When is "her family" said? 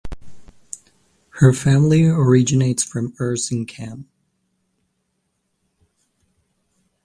1.33-2.05